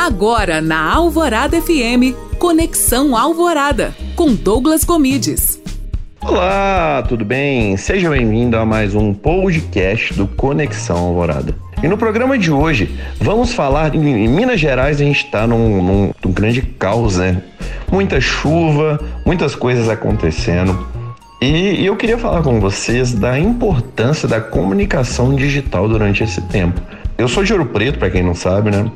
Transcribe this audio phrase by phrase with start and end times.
[0.00, 5.60] Agora na Alvorada FM, Conexão Alvorada, com Douglas Comides.
[6.22, 7.76] Olá, tudo bem?
[7.76, 11.54] Seja bem-vindo a mais um podcast do Conexão Alvorada.
[11.82, 16.10] E no programa de hoje, vamos falar em Minas Gerais, a gente está num, num,
[16.24, 17.42] num grande caos, né?
[17.92, 20.88] Muita chuva, muitas coisas acontecendo.
[21.42, 26.80] E eu queria falar com vocês da importância da comunicação digital durante esse tempo.
[27.18, 28.90] Eu sou de Ouro Preto, para quem não sabe, né?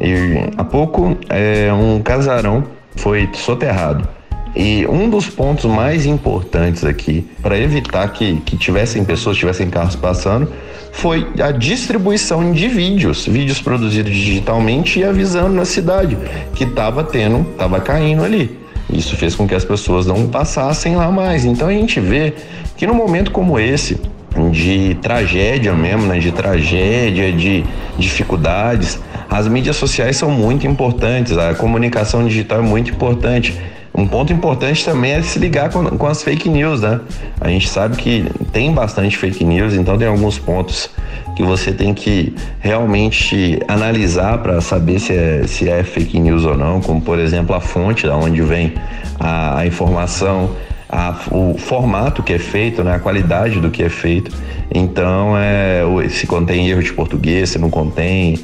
[0.00, 2.64] E há pouco é, um casarão
[2.96, 4.08] foi soterrado.
[4.54, 9.94] E um dos pontos mais importantes aqui para evitar que, que tivessem pessoas, tivessem carros
[9.94, 10.50] passando,
[10.92, 16.18] foi a distribuição de vídeos, vídeos produzidos digitalmente e avisando na cidade
[16.54, 18.58] que estava tendo, estava caindo ali.
[18.92, 21.44] Isso fez com que as pessoas não passassem lá mais.
[21.44, 22.34] Então a gente vê
[22.76, 24.00] que num momento como esse,
[24.50, 27.64] de tragédia mesmo, né, de tragédia, de
[27.98, 28.98] dificuldades,
[29.30, 33.56] as mídias sociais são muito importantes, a comunicação digital é muito importante.
[33.94, 37.00] Um ponto importante também é se ligar com, com, as fake news, né?
[37.40, 40.90] A gente sabe que tem bastante fake news, então tem alguns pontos
[41.36, 46.56] que você tem que realmente analisar para saber se é, se é fake news ou
[46.56, 48.74] não, como por exemplo a fonte da onde vem
[49.18, 50.50] a, a informação,
[50.88, 52.94] a, o formato que é feito, né?
[52.94, 54.30] a qualidade do que é feito.
[54.72, 58.38] Então, é, se contém erro de português, se não contém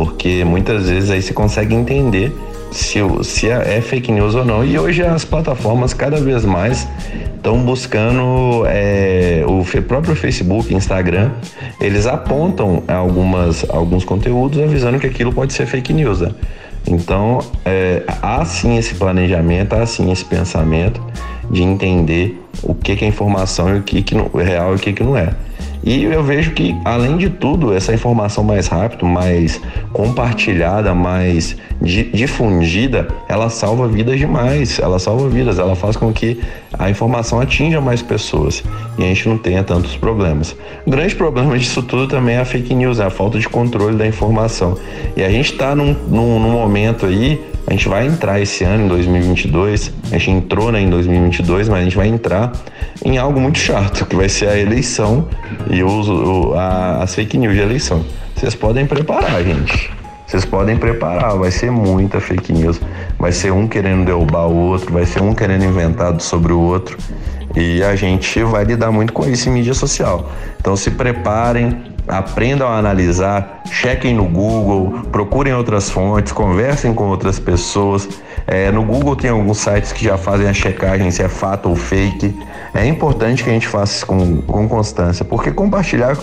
[0.00, 2.34] porque muitas vezes aí você consegue entender
[2.72, 4.64] se, se é, fake news ou não.
[4.64, 6.88] E hoje as plataformas cada vez mais
[7.36, 11.32] estão buscando é, o próprio Facebook, Instagram,
[11.78, 16.22] eles apontam algumas, alguns conteúdos avisando que aquilo pode ser fake news.
[16.22, 16.30] Né?
[16.86, 20.98] Então, é, há sim esse planejamento, há sim esse pensamento
[21.50, 24.76] de entender o que, que é informação e o que, que não, é real e
[24.76, 25.34] o que, que não é.
[25.82, 29.60] E eu vejo que, além de tudo, essa informação mais rápida, mais
[29.92, 34.78] compartilhada, mais difundida, ela salva vidas demais.
[34.78, 36.40] Ela salva vidas, ela faz com que
[36.78, 38.62] a informação atinja mais pessoas
[38.98, 40.54] e a gente não tenha tantos problemas.
[40.86, 43.96] O grande problema disso tudo também é a fake news, é a falta de controle
[43.96, 44.76] da informação.
[45.16, 48.86] E a gente está num, num, num momento aí a gente vai entrar esse ano,
[48.86, 52.50] em 2022, a gente entrou né, em 2022, mas a gente vai entrar
[53.04, 55.28] em algo muito chato, que vai ser a eleição
[55.70, 58.04] e o, a, as fake news de eleição.
[58.34, 59.88] Vocês podem preparar, gente.
[60.26, 62.80] Vocês podem preparar, vai ser muita fake news.
[63.16, 66.98] Vai ser um querendo derrubar o outro, vai ser um querendo inventar sobre o outro.
[67.54, 70.28] E a gente vai lidar muito com isso em mídia social.
[70.60, 77.38] Então se preparem, aprendam a analisar, chequem no Google, procurem outras fontes, conversem com outras
[77.38, 78.08] pessoas.
[78.46, 81.76] É, no Google tem alguns sites que já fazem a checagem se é fato ou
[81.76, 82.36] fake.
[82.74, 86.16] É importante que a gente faça isso com, com constância, porque compartilhar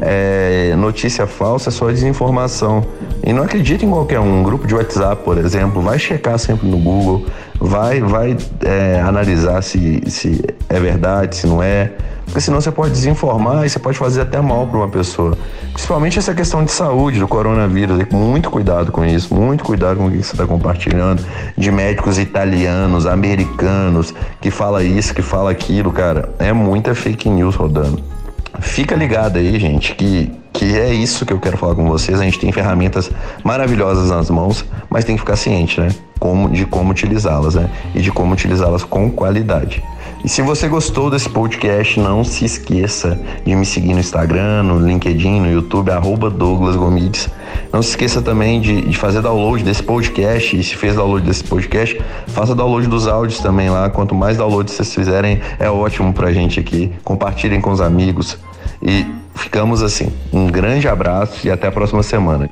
[0.00, 2.84] é, notícia falsa é só desinformação.
[3.22, 4.40] E não acredite em qualquer um.
[4.40, 7.26] Um grupo de WhatsApp, por exemplo, vai checar sempre no Google,
[7.60, 11.92] vai, vai é, analisar se, se é verdade, se não é.
[12.24, 15.36] Porque senão você pode desinformar e você pode fazer até mal para uma pessoa.
[15.72, 17.98] Principalmente essa questão de saúde do coronavírus.
[18.10, 21.24] Muito cuidado com isso, muito cuidado com o que você está compartilhando.
[21.56, 26.30] De médicos italianos, americanos, que fala isso, que fala aquilo, cara.
[26.38, 28.13] É muita fake news rodando.
[28.60, 32.20] Fica ligado aí, gente, que, que é isso que eu quero falar com vocês.
[32.20, 33.10] A gente tem ferramentas
[33.42, 35.88] maravilhosas nas mãos, mas tem que ficar ciente, né?
[36.18, 37.68] Como, de como utilizá-las, né?
[37.94, 39.82] E de como utilizá-las com qualidade.
[40.24, 44.78] E se você gostou desse podcast, não se esqueça de me seguir no Instagram, no
[44.78, 47.28] LinkedIn, no YouTube, arroba Douglas Gomides.
[47.70, 50.58] Não se esqueça também de, de, fazer download desse podcast.
[50.58, 53.90] E se fez download desse podcast, faça download dos áudios também lá.
[53.90, 56.90] Quanto mais downloads vocês fizerem, é ótimo pra gente aqui.
[57.04, 58.38] Compartilhem com os amigos.
[58.80, 60.10] E ficamos assim.
[60.32, 62.48] Um grande abraço e até a próxima semana.